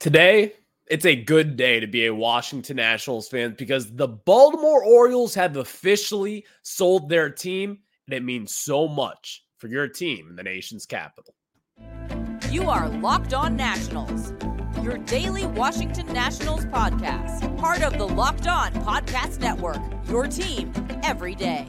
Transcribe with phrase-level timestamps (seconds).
[0.00, 0.52] Today,
[0.86, 5.56] it's a good day to be a Washington Nationals fan because the Baltimore Orioles have
[5.56, 10.86] officially sold their team, and it means so much for your team in the nation's
[10.86, 11.34] capital.
[12.48, 14.32] You are Locked On Nationals,
[14.84, 20.72] your daily Washington Nationals podcast, part of the Locked On Podcast Network, your team
[21.02, 21.66] every day.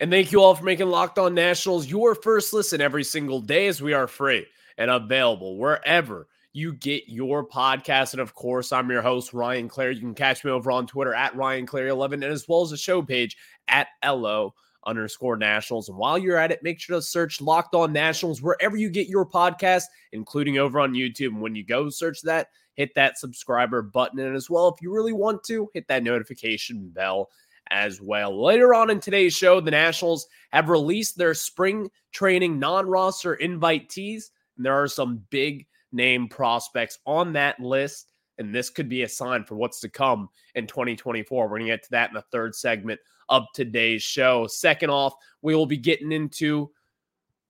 [0.00, 3.66] And thank you all for making Locked On Nationals your first listen every single day
[3.66, 8.12] as we are free and available wherever you get your podcast.
[8.12, 9.96] And of course, I'm your host, Ryan Clary.
[9.96, 12.76] You can catch me over on Twitter at Ryan Clary11 and as well as the
[12.76, 14.54] show page at LO
[14.86, 15.88] underscore nationals.
[15.88, 19.08] And while you're at it, make sure to search Locked On Nationals wherever you get
[19.08, 21.28] your podcast, including over on YouTube.
[21.28, 24.20] And when you go search that, hit that subscriber button.
[24.20, 27.30] And as well, if you really want to, hit that notification bell
[27.70, 28.42] as well.
[28.42, 34.24] Later on in today's show, the Nationals have released their spring training non roster invitees,
[34.56, 38.10] and there are some big name prospects on that list.
[38.38, 41.44] And this could be a sign for what's to come in 2024.
[41.44, 44.46] We're going to get to that in the third segment of today's show.
[44.46, 46.70] Second off, we will be getting into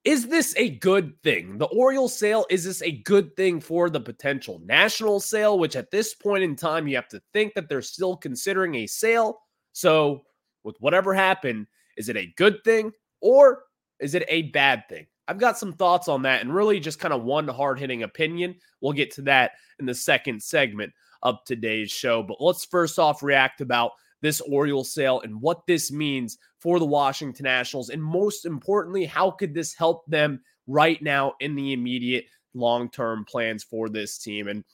[0.05, 1.59] is this a good thing?
[1.59, 5.59] The Orioles sale, is this a good thing for the potential national sale?
[5.59, 8.87] Which at this point in time, you have to think that they're still considering a
[8.87, 9.41] sale
[9.79, 10.25] so,
[10.65, 12.91] with whatever happened, is it a good thing
[13.21, 13.63] or
[14.01, 15.07] is it a bad thing?
[15.29, 18.57] I've got some thoughts on that and really just kind of one hard hitting opinion.
[18.81, 22.25] We'll get to that in the second segment of today's show.
[22.25, 26.85] But let's first off react about this Orioles sale and what this means for the
[26.85, 27.91] Washington Nationals.
[27.91, 33.25] And most importantly, how could this help them right now in the immediate long term
[33.25, 34.49] plans for this team?
[34.49, 34.65] And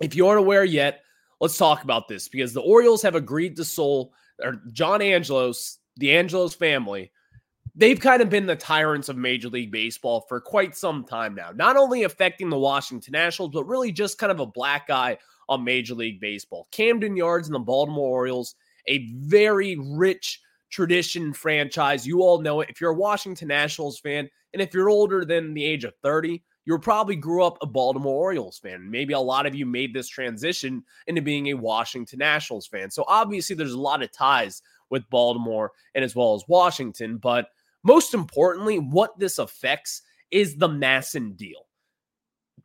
[0.00, 1.02] if you aren't aware yet,
[1.40, 4.10] let's talk about this because the Orioles have agreed to sell
[4.42, 7.10] or John Angelos, the Angelos family,
[7.74, 11.50] they've kind of been the tyrants of Major League Baseball for quite some time now.
[11.54, 15.64] Not only affecting the Washington Nationals, but really just kind of a black eye on
[15.64, 16.68] Major League Baseball.
[16.70, 18.54] Camden Yards and the Baltimore Orioles,
[18.88, 22.06] a very rich tradition franchise.
[22.06, 22.70] You all know it.
[22.70, 26.42] If you're a Washington Nationals fan, and if you're older than the age of 30,
[26.64, 28.90] you probably grew up a Baltimore Orioles fan.
[28.90, 32.90] Maybe a lot of you made this transition into being a Washington Nationals fan.
[32.90, 37.16] So obviously, there's a lot of ties with Baltimore and as well as Washington.
[37.16, 37.48] But
[37.82, 41.66] most importantly, what this affects is the MASN deal.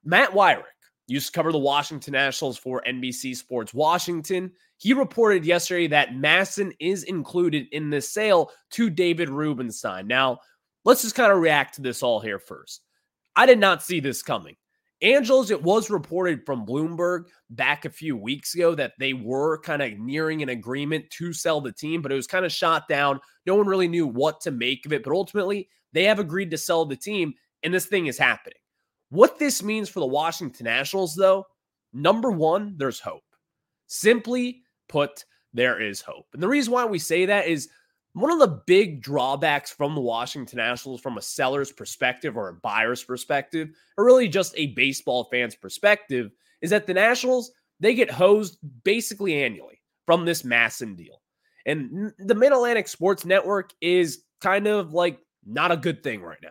[0.04, 0.64] Matt Weyrich
[1.08, 4.52] used to cover the Washington Nationals for NBC Sports Washington.
[4.78, 10.06] He reported yesterday that MASN is included in the sale to David Rubenstein.
[10.06, 10.40] Now,
[10.86, 12.82] let's just kind of react to this all here first.
[13.38, 14.56] I did not see this coming.
[15.04, 19.84] Angelos, it was reported from Bloomberg back a few weeks ago that they were kind
[19.84, 23.20] of nearing an agreement to sell the team, but it was kind of shot down.
[23.46, 26.58] No one really knew what to make of it, but ultimately they have agreed to
[26.58, 28.58] sell the team, and this thing is happening.
[29.10, 31.46] What this means for the Washington Nationals, though,
[31.94, 33.24] number one, there's hope.
[33.86, 36.26] Simply put, there is hope.
[36.34, 37.70] And the reason why we say that is
[38.20, 42.54] one of the big drawbacks from the Washington Nationals from a seller's perspective or a
[42.54, 48.10] buyer's perspective, or really just a baseball fan's perspective, is that the Nationals, they get
[48.10, 51.22] hosed basically annually from this MASN deal.
[51.66, 56.40] And the Mid Atlantic Sports Network is kind of like not a good thing right
[56.42, 56.50] now.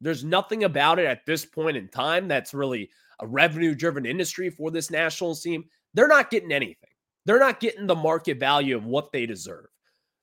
[0.00, 2.90] There's nothing about it at this point in time that's really
[3.20, 5.64] a revenue driven industry for this Nationals team.
[5.94, 6.90] They're not getting anything.
[7.24, 9.66] They're not getting the market value of what they deserve.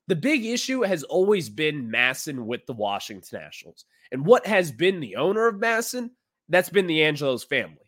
[0.08, 3.84] The big issue has always been MASN with the Washington Nationals.
[4.12, 6.10] And what has been the owner of MASN?
[6.48, 7.78] That's been the Angelos family.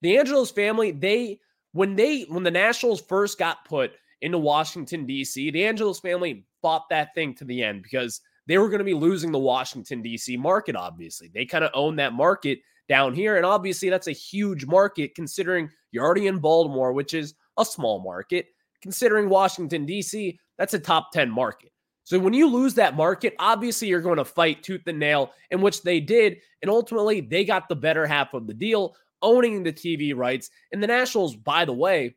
[0.00, 1.40] The Angelos family, they
[1.72, 3.92] when they when the Nationals first got put
[4.22, 8.68] into Washington D.C., the Angelos family fought that thing to the end because they were
[8.68, 10.36] going to be losing the Washington D.C.
[10.38, 10.76] market.
[10.76, 15.14] Obviously, they kind of own that market down here, and obviously that's a huge market
[15.14, 18.46] considering you're already in Baltimore, which is a small market.
[18.82, 21.72] Considering Washington D.C., that's a top 10 market.
[22.04, 25.60] So when you lose that market, obviously you're going to fight tooth and nail, in
[25.60, 26.38] which they did.
[26.62, 30.50] And ultimately, they got the better half of the deal, owning the TV rights.
[30.70, 32.14] And the Nationals, by the way,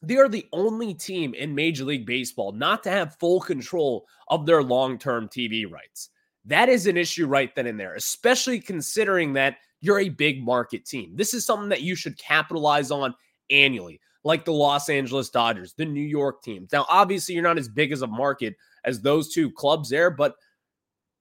[0.00, 4.46] they are the only team in Major League Baseball not to have full control of
[4.46, 6.08] their long term TV rights.
[6.46, 10.86] That is an issue right then and there, especially considering that you're a big market
[10.86, 11.12] team.
[11.14, 13.14] This is something that you should capitalize on
[13.50, 16.70] annually like the Los Angeles Dodgers, the New York teams.
[16.70, 18.54] Now, obviously, you're not as big as a market
[18.84, 20.34] as those two clubs there, but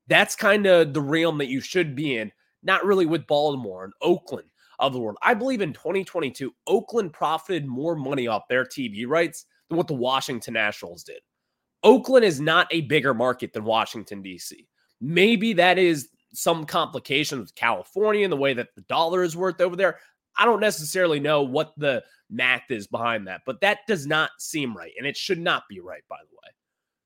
[0.07, 2.31] that's kind of the realm that you should be in.
[2.63, 4.49] Not really with Baltimore and Oakland.
[4.79, 5.17] of the world.
[5.23, 9.93] I believe in 2022, Oakland profited more money off their TV rights than what the
[9.93, 11.21] Washington Nationals did.
[11.83, 14.67] Oakland is not a bigger market than Washington, D.C.
[15.01, 19.61] Maybe that is some complication with California and the way that the dollar is worth
[19.61, 19.97] over there.
[20.37, 24.75] I don't necessarily know what the math is behind that, but that does not seem
[24.75, 24.91] right.
[24.97, 26.53] And it should not be right, by the way.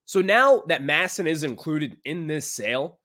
[0.06, 3.00] So now that MASN is included in this sale,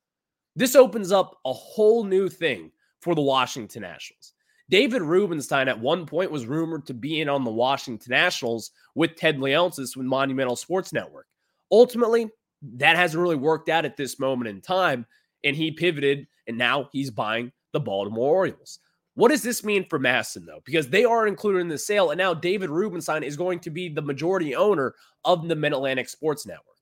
[0.56, 4.32] this opens up a whole new thing for the Washington Nationals.
[4.68, 9.14] David Rubenstein at one point was rumored to be in on the Washington Nationals with
[9.14, 11.26] Ted Leonsis with Monumental Sports Network.
[11.70, 12.28] Ultimately,
[12.74, 15.06] that hasn't really worked out at this moment in time,
[15.44, 18.80] and he pivoted and now he's buying the Baltimore Orioles.
[19.16, 20.60] What does this mean for MASN, though?
[20.64, 23.88] Because they are included in the sale, and now David Rubenstein is going to be
[23.88, 26.76] the majority owner of the Mid Atlantic Sports Network.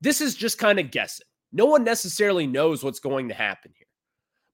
[0.00, 1.26] This is just kind of guessing.
[1.52, 3.88] No one necessarily knows what's going to happen here.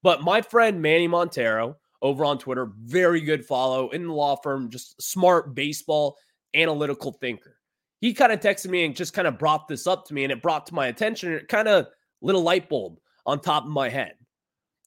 [0.02, 4.70] But my friend Manny Montero over on Twitter, very good follow in the law firm,
[4.70, 6.16] just smart baseball
[6.54, 7.58] analytical thinker.
[8.00, 10.32] He kind of texted me and just kind of brought this up to me, and
[10.32, 11.38] it brought to my attention.
[11.50, 11.86] Kind of
[12.22, 14.14] lit a light bulb on top of my head.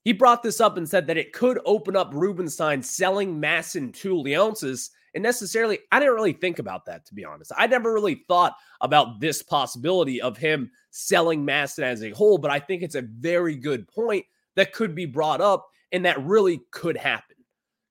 [0.04, 4.16] He brought this up and said that it could open up Rubenstein selling MASN to
[4.16, 4.90] Leonsis.
[5.16, 7.52] And necessarily, I didn't really think about that, to be honest.
[7.56, 12.52] I never really thought about this possibility of him selling MASN as a whole, but
[12.52, 16.62] I think it's a very good point that could be brought up and that really
[16.72, 17.38] could happen.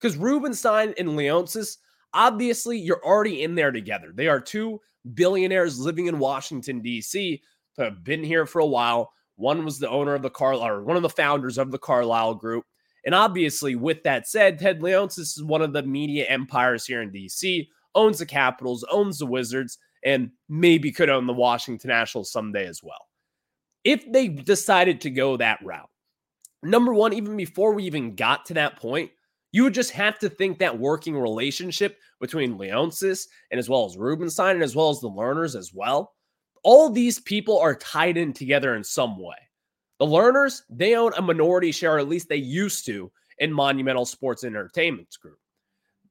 [0.01, 1.79] Because Rubenstein and Leonsis,
[2.13, 4.13] obviously, you're already in there together.
[4.13, 4.81] They are two
[5.15, 7.41] billionaires living in Washington, D.C.,
[7.79, 9.13] have been here for a while
[9.43, 12.35] one was the owner of the Carlyle, or one of the founders of the Carlyle
[12.35, 12.65] Group.
[13.05, 17.11] And obviously, with that said, Ted Leonsis is one of the media empires here in
[17.11, 17.67] DC,
[17.97, 22.83] owns the Capitals, owns the Wizards, and maybe could own the Washington Nationals someday as
[22.83, 23.09] well.
[23.83, 25.91] If they decided to go that route,
[26.63, 29.11] number one, even before we even got to that point,
[29.51, 33.97] you would just have to think that working relationship between Leonsis and as well as
[33.97, 36.13] Rubenstein and as well as the Lerners as well
[36.63, 39.37] all these people are tied in together in some way.
[39.99, 44.05] The Lerners, they own a minority share, or at least they used to, in Monumental
[44.05, 45.39] Sports and Entertainment Group.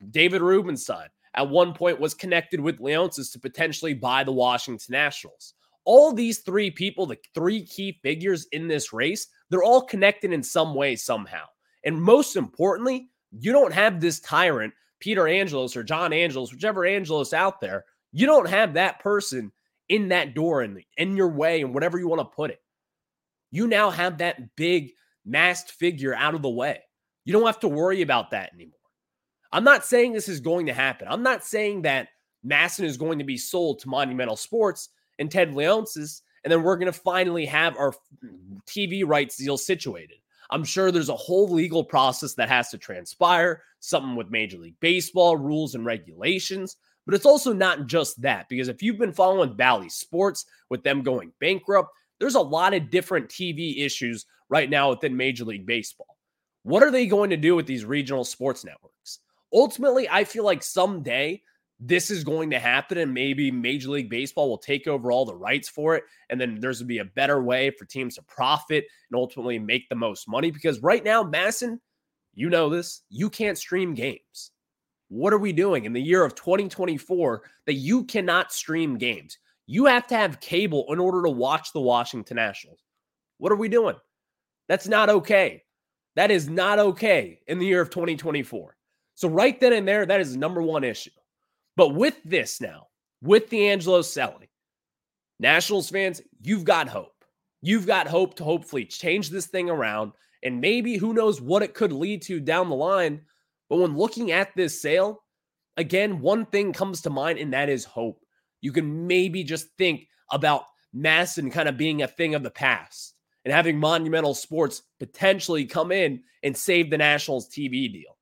[0.09, 5.53] David Rubenstein at one point was connected with Leonsis to potentially buy the Washington Nationals.
[5.85, 10.43] All these three people, the three key figures in this race, they're all connected in
[10.43, 11.45] some way, somehow.
[11.83, 17.33] And most importantly, you don't have this tyrant, Peter Angelos or John Angelos, whichever Angelos
[17.33, 19.51] out there, you don't have that person
[19.91, 22.61] in that door and in your way and whatever you want to put it.
[23.51, 24.91] You now have that big
[25.25, 26.79] masked figure out of the way.
[27.25, 28.79] You don't have to worry about that anymore.
[29.51, 31.09] I'm not saying this is going to happen.
[31.11, 32.07] I'm not saying that
[32.47, 34.87] MASN is going to be sold to Monumental Sports
[35.19, 37.93] and Ted Leonsis, and then we're going to finally have our
[38.65, 40.19] TV rights deal situated.
[40.51, 44.79] I'm sure there's a whole legal process that has to transpire, something with Major League
[44.79, 46.77] Baseball rules and regulations.
[47.05, 51.01] But it's also not just that, because if you've been following Bally Sports with them
[51.01, 51.89] going bankrupt,
[52.19, 56.17] there's a lot of different TV issues right now within Major League Baseball.
[56.63, 59.19] What are they going to do with these regional sports networks?
[59.51, 61.41] Ultimately, I feel like someday
[61.79, 65.35] this is going to happen and maybe Major League Baseball will take over all the
[65.35, 66.03] rights for it.
[66.29, 69.57] And then there's going to be a better way for teams to profit and ultimately
[69.57, 70.51] make the most money.
[70.51, 71.79] Because right now, MASN,
[72.35, 74.51] you know this, you can't stream games.
[75.11, 79.39] What are we doing in the year of 2024 that you cannot stream games?
[79.67, 82.79] You have to have cable in order to watch the Washington Nationals.
[83.37, 83.97] What are we doing?
[84.69, 85.63] That's not okay.
[86.15, 88.77] That is not okay in the year of 2024.
[89.15, 91.11] So, right then and there, that is the number one issue.
[91.75, 92.87] But with this now,
[93.21, 94.47] with the Angelo selling,
[95.41, 97.25] Nationals fans, you've got hope.
[97.61, 100.13] You've got hope to hopefully change this thing around.
[100.41, 103.23] And maybe who knows what it could lead to down the line
[103.71, 105.23] but when looking at this sale,
[105.77, 108.21] again, one thing comes to mind, and that is hope.
[108.59, 113.13] You can maybe just think about MASN kind of being a thing of the past
[113.45, 118.17] and having Monumental Sports potentially come in and save the Nationals TV deal.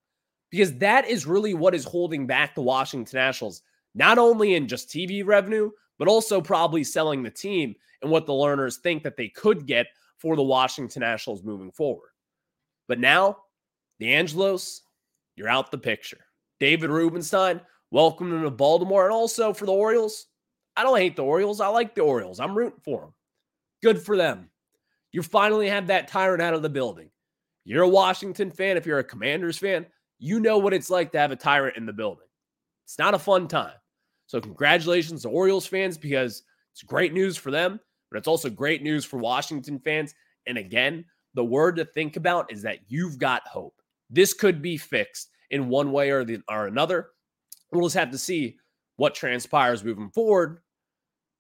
[0.51, 3.63] Because that is really what is holding back the Washington Nationals,
[3.95, 8.33] not only in just TV revenue, but also probably selling the team and what the
[8.33, 9.87] Lerners think that they could get
[10.19, 12.11] for the Washington Nationals moving forward.
[12.87, 13.37] But now,
[13.97, 14.83] the Angelos,
[15.39, 16.19] you're out the picture.
[16.59, 19.05] David Rubenstein, welcome to Baltimore.
[19.05, 20.27] And also for the Orioles,
[20.75, 21.61] I don't hate the Orioles.
[21.61, 22.41] I like the Orioles.
[22.41, 23.13] I'm rooting for them.
[23.81, 24.49] Good for them.
[25.13, 27.09] You finally have that tyrant out of the building.
[27.63, 28.75] You're a Washington fan.
[28.75, 29.85] If you're a Commanders fan,
[30.19, 32.27] you know what it's like to have a tyrant in the building.
[32.83, 33.73] It's not a fun time.
[34.27, 36.43] So, congratulations to Orioles fans because
[36.73, 37.79] it's great news for them,
[38.11, 40.13] but it's also great news for Washington fans.
[40.47, 43.78] And again, the word to think about is that you've got hope.
[44.09, 47.09] This could be fixed in one way or the or another.
[47.71, 48.57] We'll just have to see
[48.97, 50.59] what transpires moving forward.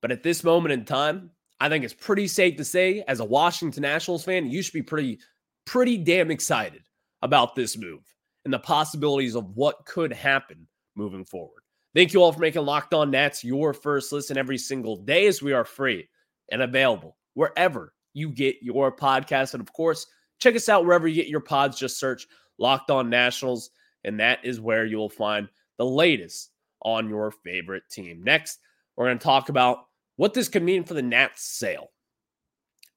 [0.01, 3.25] But at this moment in time, I think it's pretty safe to say, as a
[3.25, 5.19] Washington Nationals fan, you should be pretty,
[5.65, 6.83] pretty damn excited
[7.21, 8.01] about this move
[8.45, 11.63] and the possibilities of what could happen moving forward.
[11.93, 15.41] Thank you all for making Locked On Nats your first listen every single day as
[15.41, 16.07] we are free
[16.51, 19.53] and available wherever you get your podcast.
[19.53, 20.05] And of course,
[20.39, 21.77] check us out wherever you get your pods.
[21.77, 22.27] Just search
[22.59, 23.71] Locked On Nationals,
[24.03, 25.47] and that is where you will find
[25.77, 26.51] the latest
[26.81, 28.23] on your favorite team.
[28.23, 28.59] Next,
[28.95, 29.85] we're going to talk about
[30.17, 31.91] what this could mean for the Nats sale.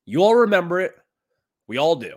[0.04, 0.92] You all remember it.
[1.68, 2.16] We all do.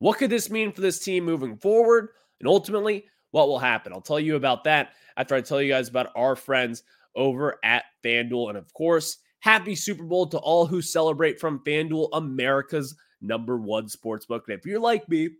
[0.00, 2.08] What could this mean for this team moving forward?
[2.40, 3.92] And ultimately, what will happen?
[3.92, 6.82] I'll tell you about that after I tell you guys about our friends
[7.14, 8.48] over at FanDuel.
[8.48, 13.86] And of course, happy Super Bowl to all who celebrate from FanDuel, America's number one
[13.86, 14.42] sportsbook.
[14.48, 15.30] And if you're like me,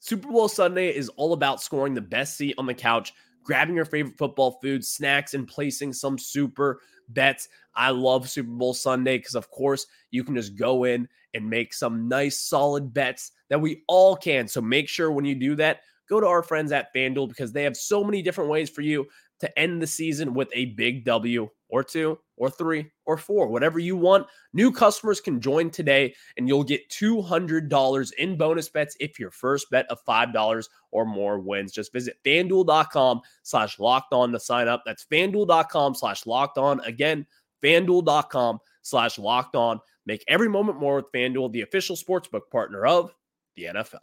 [0.00, 3.12] Super Bowl Sunday is all about scoring the best seat on the couch,
[3.42, 7.48] grabbing your favorite football food, snacks, and placing some super bets.
[7.74, 11.74] I love Super Bowl Sunday because, of course, you can just go in and make
[11.74, 14.46] some nice, solid bets that we all can.
[14.46, 17.64] So make sure when you do that, go to our friends at FanDuel because they
[17.64, 19.06] have so many different ways for you
[19.40, 23.78] to end the season with a big W or two or three or four, whatever
[23.78, 24.26] you want.
[24.52, 29.70] New customers can join today and you'll get $200 in bonus bets if your first
[29.70, 31.72] bet of $5 or more wins.
[31.72, 34.82] Just visit fanduel.com slash locked on to sign up.
[34.86, 36.80] That's fanduel.com slash locked on.
[36.80, 37.26] Again,
[37.62, 39.80] fanduel.com slash locked on.
[40.06, 43.12] Make every moment more with FanDuel, the official sportsbook partner of
[43.56, 43.98] the NFL.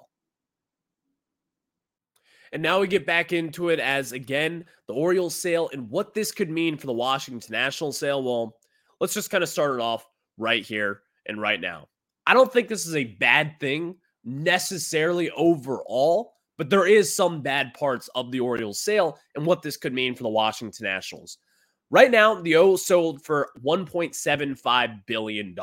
[2.55, 6.31] And now we get back into it as again the Orioles sale and what this
[6.31, 8.23] could mean for the Washington National sale.
[8.23, 8.55] Well,
[9.01, 10.07] let's just kind of start it off
[10.37, 11.89] right here and right now.
[12.25, 17.73] I don't think this is a bad thing necessarily overall, but there is some bad
[17.73, 21.39] parts of the Orioles sale and what this could mean for the Washington Nationals.
[21.89, 25.55] Right now, the O sold for $1.75 billion.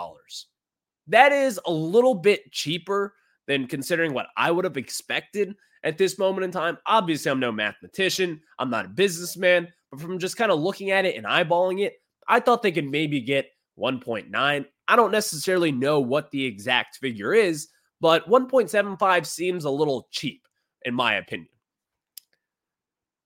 [1.07, 3.15] That is a little bit cheaper
[3.47, 6.79] than considering what I would have expected at this moment in time.
[6.87, 11.05] Obviously, I'm no mathematician, I'm not a businessman, but from just kind of looking at
[11.05, 11.95] it and eyeballing it,
[12.29, 14.67] I thought they could maybe get 1.9.
[14.89, 17.69] I don't necessarily know what the exact figure is,
[18.01, 20.47] but 1.75 seems a little cheap,
[20.85, 21.49] in my opinion.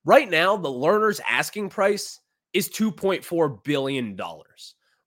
[0.05, 2.21] Right now, the Lerner's asking price
[2.53, 4.19] is $2.4 billion.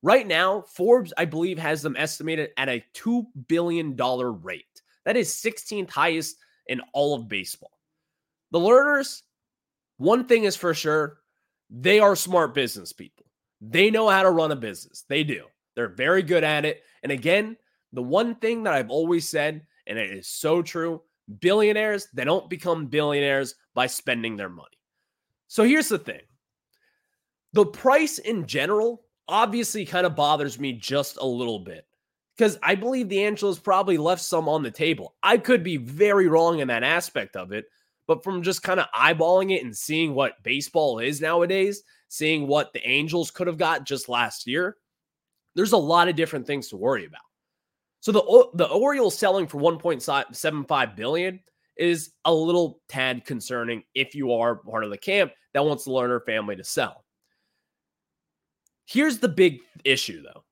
[0.02, 4.66] Right now, Forbes, I believe, has them estimated at a $2 billion rate.
[5.10, 6.38] That is 16th highest
[6.68, 7.80] in all of baseball.
[8.52, 9.24] The Lerners,
[9.98, 11.22] one thing is for sure,
[11.72, 13.26] they are smart business people.
[13.60, 15.06] They know how to run a business.
[15.10, 15.46] They do.
[15.76, 16.84] They're very good at it.
[17.02, 17.58] And again,
[17.92, 21.02] the one thing that I've always said, and it is so true
[21.40, 24.78] billionaires, they don't become billionaires by spending their money.
[25.48, 26.22] So here's the thing
[27.54, 31.88] the price in general obviously kind of bothers me just a little bit
[32.40, 35.14] because I believe the Angelos probably left some on the table.
[35.22, 37.66] I could be very wrong in that aspect of it,
[38.08, 42.72] but from just kind of eyeballing it and seeing what baseball is nowadays, seeing what
[42.72, 44.78] the Angelos could have got just last year,
[45.54, 47.20] there's a lot of different things to worry about.
[48.00, 51.42] So the the Orioles selling for 1.75 billion
[51.76, 55.92] is a little tad concerning if you are part of the camp that wants the
[55.92, 57.04] Lerner family to sell.
[58.86, 60.46] Here's the big issue though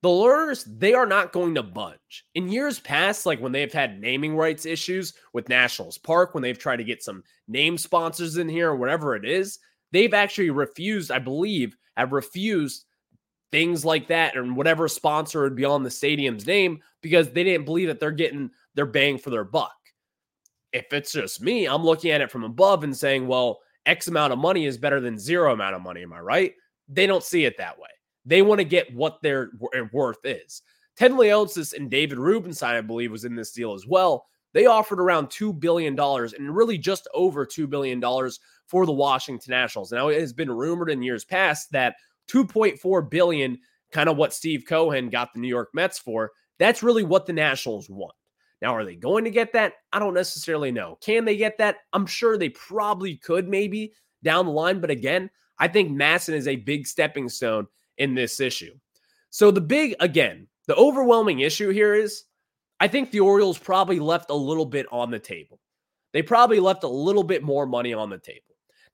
[0.00, 2.24] the Lerners, they are not going to budge.
[2.34, 6.58] In years past, like when they've had naming rights issues with Nationals Park, when they've
[6.58, 9.58] tried to get some name sponsors in here or whatever it is,
[9.90, 12.84] they've actually refused, I believe, have refused
[13.50, 17.64] things like that and whatever sponsor would be on the stadium's name because they didn't
[17.64, 19.74] believe that they're getting their bang for their buck.
[20.72, 24.32] If it's just me, I'm looking at it from above and saying, well, X amount
[24.32, 26.02] of money is better than zero amount of money.
[26.02, 26.52] Am I right?
[26.88, 27.88] They don't see it that way.
[28.28, 30.60] They want to get what their uh, worth is.
[30.96, 34.26] Ted Leonsis and David Rubenstein, I believe, was in this deal as well.
[34.52, 38.00] They offered around $2 billion and really just over $2 billion
[38.66, 39.92] for the Washington Nationals.
[39.92, 41.94] Now, it has been rumored in years past that
[42.30, 43.58] 2.4 billion,
[43.92, 47.32] kind of what Steve Cohen got the New York Mets for, that's really what the
[47.32, 48.14] Nationals want.
[48.60, 49.74] Now, are they going to get that?
[49.92, 50.98] I don't necessarily know.
[51.00, 51.76] Can they get that?
[51.94, 53.92] I'm sure they probably could, maybe
[54.22, 54.80] down the line.
[54.80, 58.74] But again, I think MASN is a big stepping stone in this issue.
[59.30, 62.24] So the big, again, the overwhelming issue here is
[62.80, 65.60] I think the Orioles probably left a little bit on the table.
[66.12, 68.42] They probably left a little bit more money on the table.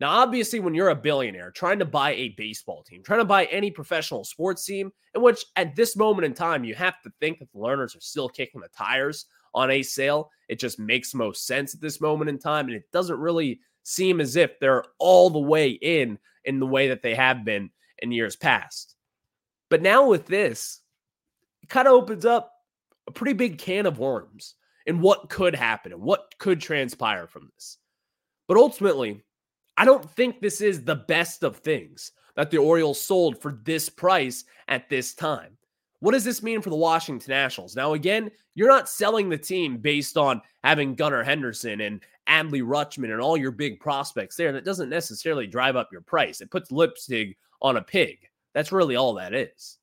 [0.00, 3.44] Now, obviously, when you're a billionaire trying to buy a baseball team, trying to buy
[3.46, 7.38] any professional sports team, in which at this moment in time, you have to think
[7.38, 11.46] that the Lerners are still kicking the tires on a sale, it just makes most
[11.46, 12.66] sense at this moment in time.
[12.66, 16.88] And it doesn't really seem as if they're all the way in in the way
[16.88, 18.93] that they have been in years past.
[19.70, 20.80] But now with this,
[21.62, 22.52] it kind of opens up
[23.06, 24.54] a pretty big can of worms
[24.86, 27.78] and what could happen and what could transpire from this.
[28.46, 29.22] But ultimately,
[29.76, 33.88] I don't think this is the best of things that the Orioles sold for this
[33.88, 35.56] price at this time.
[36.00, 37.74] What does this mean for the Washington Nationals?
[37.74, 43.12] Now, again, you're not selling the team based on having Gunnar Henderson and Adley Rutschman
[43.12, 44.52] and all your big prospects there.
[44.52, 46.40] That doesn't necessarily drive up your price.
[46.40, 48.18] It puts lipstick on a pig.
[48.54, 49.78] That's really all that is.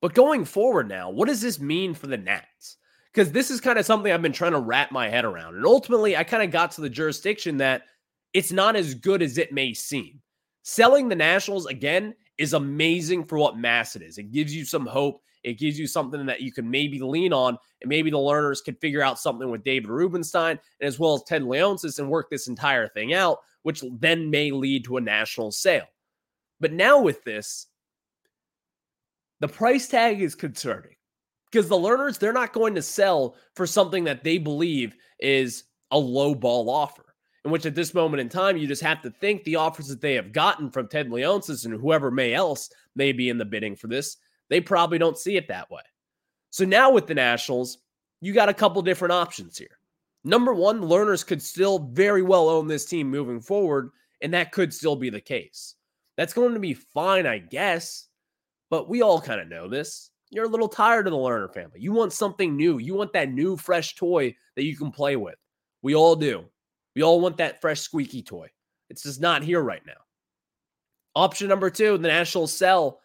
[0.00, 2.76] But going forward now, what does this mean for the Nats?
[3.12, 5.54] Because this is kind of something I've been trying to wrap my head around.
[5.56, 7.82] And ultimately, I kind of got to the jurisdiction that
[8.32, 10.20] it's not as good as it may seem.
[10.62, 14.18] Selling the Nationals again is amazing for what mass it is.
[14.18, 15.22] It gives you some hope.
[15.44, 18.76] It gives you something that you can maybe lean on, and maybe the Lerners can
[18.76, 22.46] figure out something with David Rubenstein and as well as Ted Leonsis and work this
[22.46, 25.86] entire thing out, which then may lead to a national sale.
[26.62, 27.66] But now with this,
[29.40, 30.94] the price tag is concerning
[31.50, 35.98] because the Lerners, they're not going to sell for something that they believe is a
[35.98, 37.04] low ball offer
[37.44, 40.00] in which at this moment in time, you just have to think the offers that
[40.00, 43.74] they have gotten from Ted Leonsis and whoever may else may be in the bidding
[43.74, 44.16] for this,
[44.48, 45.82] they probably don't see it that way.
[46.50, 47.78] So now with the Nationals,
[48.20, 49.78] you got a couple different options here.
[50.22, 53.90] Number one, Lerners could still very well own this team moving forward,
[54.20, 55.74] and that could still be the case.
[56.16, 58.06] That's going to be fine, I guess,
[58.70, 60.10] but we all kind of know this.
[60.30, 61.80] You're a little tired of the Lerner family.
[61.80, 62.78] You want something new.
[62.78, 65.36] You want that new, fresh toy that you can play with.
[65.82, 66.44] We all do.
[66.94, 68.48] We all want that fresh squeaky toy.
[68.88, 69.92] It's just not here right now.
[71.14, 73.00] Option number two, the Nationals sell,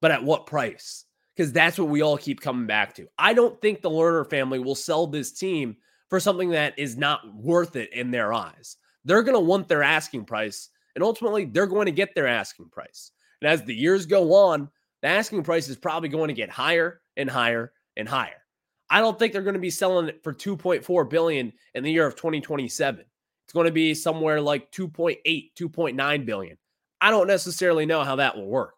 [0.00, 1.04] but at what price?
[1.34, 3.08] Because that's what we all keep coming back to.
[3.18, 5.76] I don't think the Lerner family will sell this team
[6.08, 8.76] for something that is not worth it in their eyes.
[9.04, 12.68] They're going to want their asking price, and ultimately, they're going to get their asking
[12.70, 13.12] price.
[13.40, 14.68] And as the years go on,
[15.02, 18.42] the asking price is probably going to get higher and higher and higher.
[18.90, 22.06] I don't think they're going to be selling it for 2.4 billion in the year
[22.06, 23.04] of 2027.
[23.44, 26.58] It's going to be somewhere like 2.8, 2.9 billion.
[27.00, 28.74] I don't necessarily know how that will work.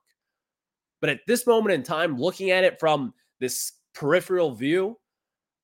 [1.01, 4.99] But at this moment in time, looking at it from this peripheral view,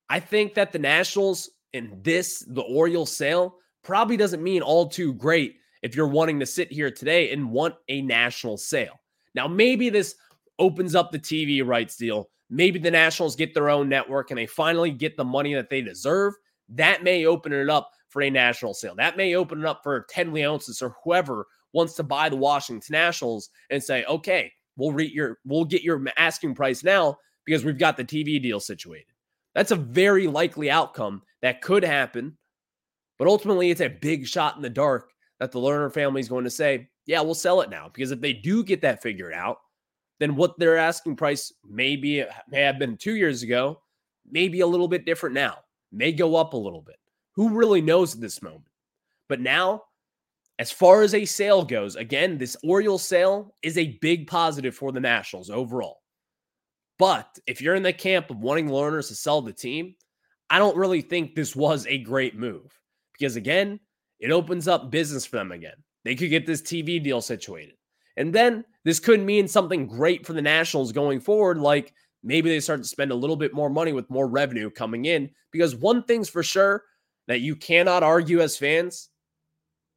[0.08, 5.14] I think that the Nationals in this, the Orioles sale, probably doesn't mean all too
[5.14, 9.00] great if you're wanting to sit here today and want a national sale.
[9.34, 10.14] Now, maybe this
[10.58, 14.46] opens up the TV rights deal maybe the Nationals get their own network and they
[14.46, 16.34] finally get the money that they deserve,
[16.70, 18.94] that may open it up for a national sale.
[18.94, 22.92] That may open it up for Ted Leonsis or whoever wants to buy the Washington
[22.92, 27.78] Nationals and say, okay, we'll read your we'll get your asking price now because we've
[27.78, 29.12] got the TV deal situated.
[29.54, 32.36] That's a very likely outcome that could happen.
[33.18, 36.44] But ultimately, it's a big shot in the dark that the Lerner family is going
[36.44, 37.90] to say, yeah, we'll sell it now.
[37.92, 39.59] Because if they do get that figured out,
[40.18, 43.81] then what their asking price maybe uh, may have been two years ago,
[44.31, 45.59] maybe a little bit different now,
[45.92, 46.96] may go up a little bit.
[47.35, 48.66] Who really knows at this moment?
[49.29, 49.85] But now,
[50.59, 54.90] as far as a sale goes, again, this Orioles sale is a big positive for
[54.90, 56.01] the Nationals overall.
[56.98, 59.94] But if you're in the camp of wanting Lerners to sell the team,
[60.51, 62.77] I don't really think this was a great move
[63.12, 63.79] because, again,
[64.20, 65.76] it opens up business for them again.
[66.04, 67.74] They could get this TV deal situated.
[68.16, 72.61] And then this could mean something great for the Nationals going forward, like maybe they
[72.61, 75.31] start to spend a little bit more money with more revenue coming in.
[75.52, 76.85] Because one thing's for sure
[77.28, 79.11] that you cannot argue as fans,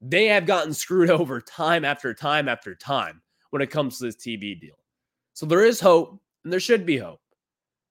[0.02, 4.16] they have gotten screwed over time after time after time when it comes to this
[4.16, 4.76] TV deal.
[5.34, 7.22] So there is hope, and there should be hope.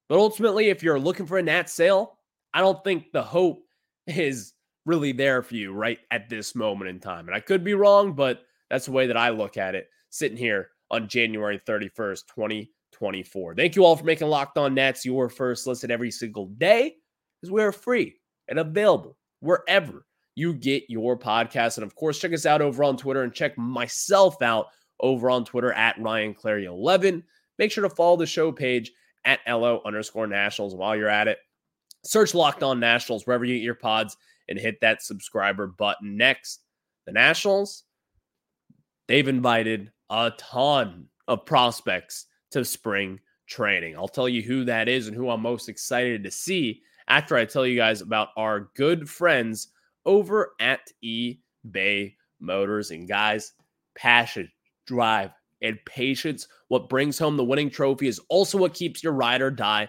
[0.08, 2.18] But ultimately, if you're looking for a Nat sale,
[2.52, 3.64] I don't think the hope
[4.06, 4.52] is
[4.86, 7.26] really there for you right at this moment in time.
[7.26, 10.36] And I could be wrong, but that's the way that I look at it sitting
[10.36, 13.54] here on January 31st, 2024.
[13.54, 16.96] Thank you all for making Locked On Nats your first listen every single day
[17.40, 18.16] because we are free
[18.48, 21.76] and available wherever you get your podcast.
[21.76, 24.66] And of course, check us out over on Twitter and check myself out
[25.00, 27.22] over on Twitter at Ryan Clary 11.
[27.58, 28.92] Make sure to follow the show page
[29.24, 31.38] at LO underscore nationals while you're at it.
[32.04, 34.16] Search Locked On Nationals wherever you get your pods
[34.48, 36.16] and hit that subscriber button.
[36.16, 36.60] Next,
[37.06, 37.84] the Nationals,
[39.08, 43.96] they've invited a ton of prospects to spring training.
[43.96, 47.44] I'll tell you who that is and who I'm most excited to see after I
[47.44, 49.68] tell you guys about our good friends
[50.06, 52.90] over at eBay Motors.
[52.90, 53.52] And guys,
[53.94, 54.50] passion,
[54.86, 55.30] drive,
[55.62, 56.48] and patience.
[56.68, 59.88] What brings home the winning trophy is also what keeps your ride or die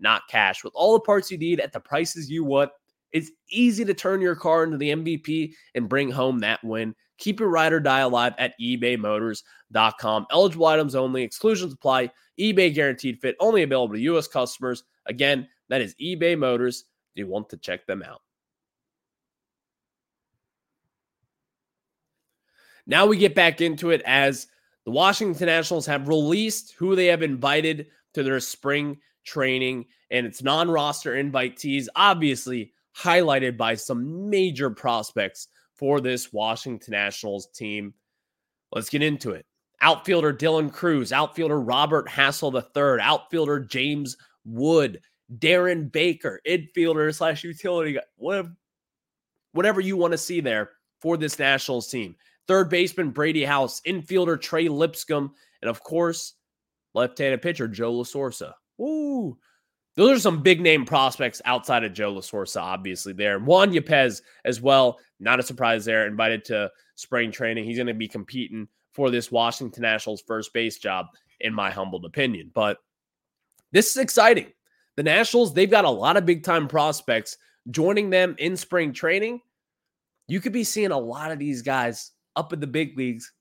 [0.00, 0.64] not cash.
[0.64, 2.70] With all the parts you need at the prices you want,
[3.12, 6.94] it's easy to turn your car into the MVP and bring home that win.
[7.18, 10.26] Keep your ride or die alive at ebaymotors.com.
[10.30, 12.10] Eligible items only, exclusions apply.
[12.38, 14.28] eBay guaranteed fit only available to U.S.
[14.28, 14.84] customers.
[15.06, 16.84] Again, that is eBay Motors.
[17.14, 18.20] You want to check them out?
[22.86, 24.46] Now we get back into it as
[24.84, 30.42] the Washington Nationals have released who they have invited to their spring training, and it's
[30.42, 37.94] non roster invitees, obviously highlighted by some major prospects for this Washington Nationals team.
[38.72, 39.46] Let's get into it.
[39.80, 45.00] Outfielder Dylan Crews, outfielder Robert Hassel III, outfielder James Wood,
[45.38, 48.56] Darren Baker, infielder slash utility guy, whatever,
[49.52, 52.16] whatever you want to see there for this Nationals team
[52.48, 56.34] third baseman Brady House, infielder Trey Lipscomb, and of course,
[56.94, 58.54] left-handed pitcher Joe LaSorsa.
[58.80, 59.36] Ooh,
[59.96, 63.40] those are some big name prospects outside of Joe LaSorsa, obviously there.
[63.40, 67.64] Juan Yepez as well, not a surprise there, invited to spring training.
[67.64, 71.06] He's going to be competing for this Washington Nationals first base job,
[71.40, 72.50] in my humbled opinion.
[72.54, 72.78] But
[73.72, 74.52] this is exciting.
[74.96, 77.36] The Nationals, they've got a lot of big time prospects
[77.70, 79.40] joining them in spring training.
[80.26, 83.32] You could be seeing a lot of these guys up in the big leagues.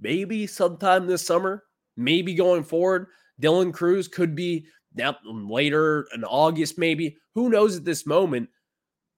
[0.00, 1.64] Maybe sometime this summer,
[1.96, 3.08] maybe going forward.
[3.40, 7.16] Dylan Crews could be now later in August, maybe.
[7.34, 8.48] Who knows at this moment?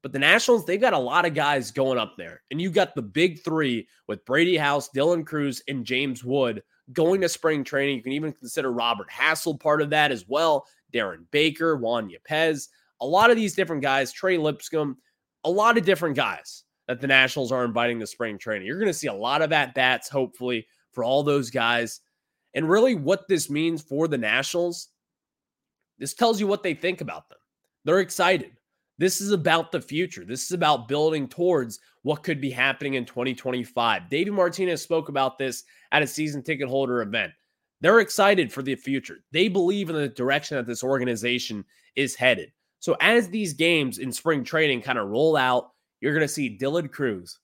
[0.02, 2.42] But the Nationals, they've got a lot of guys going up there.
[2.50, 7.20] And you got the big three with Brady House, Dylan Crews, and James Wood going
[7.20, 7.96] to spring training.
[7.96, 10.66] You can even consider Robert Hassel part of that as well.
[10.92, 12.68] Darren Baker, Juan Yepez,
[13.00, 14.96] a lot of these different guys, Trey Lipscomb,
[15.44, 18.66] a lot of different guys that the Nationals are inviting to spring training.
[18.66, 22.00] You're going to see a lot of at bats, hopefully, for all those guys.
[22.54, 24.88] And really, what this means for the Nationals,
[25.98, 27.38] this tells you what they think about them.
[27.84, 28.52] They're excited.
[28.98, 30.24] This is about the future.
[30.24, 34.08] This is about building towards what could be happening in 2025.
[34.08, 37.32] David Martinez spoke about this at a season ticket holder event.
[37.80, 39.18] They're excited for the future.
[39.32, 41.64] They believe in the direction that this organization
[41.96, 42.52] is headed.
[42.78, 46.58] So, as these games in spring training kind of roll out, you're going to see
[46.58, 47.38] Dylan Crews,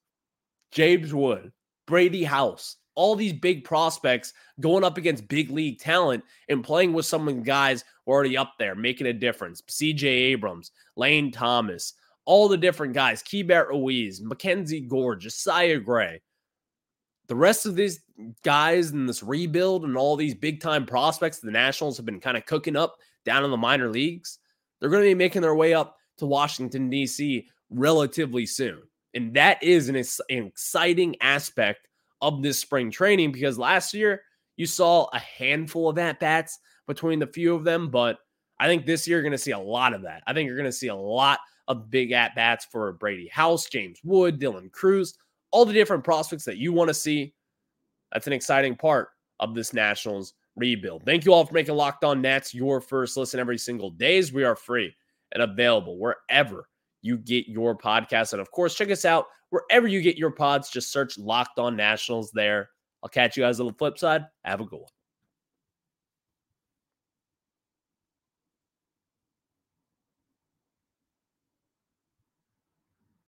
[0.70, 1.52] James Wood,
[1.86, 7.06] Brady House, all these big prospects going up against big league talent and playing with
[7.06, 9.62] some of the guys already up there, making a difference.
[9.62, 16.20] CJ Abrams, Lane Thomas, all the different guys, Keibert Ruiz, Mackenzie Gore, Josiah Gray.
[17.28, 18.00] The rest of these
[18.42, 22.36] guys in this rebuild and all these big time prospects the Nationals have been kind
[22.36, 24.38] of cooking up down in the minor leagues,
[24.80, 28.82] they're going to be making their way up to Washington, D.C relatively soon.
[29.14, 29.96] And that is an
[30.28, 31.87] exciting aspect
[32.20, 34.22] of this spring training because last year
[34.56, 38.18] you saw a handful of at bats between the few of them, but
[38.58, 40.22] I think this year you're going to see a lot of that.
[40.26, 43.68] I think you're going to see a lot of big at bats for Brady House,
[43.68, 45.14] James Wood, Dylan Crews,
[45.50, 47.34] all the different prospects that you want to see.
[48.12, 51.04] That's an exciting part of this Nationals rebuild.
[51.04, 54.22] Thank you all for making Locked On Nats your first listen every single day.
[54.32, 54.94] We are free
[55.32, 56.68] and available wherever
[57.08, 58.32] you get your podcast.
[58.32, 60.70] And of course, check us out wherever you get your pods.
[60.70, 62.68] Just search Locked On Nationals there.
[63.02, 64.26] I'll catch you guys on the flip side.
[64.44, 64.97] Have a good one.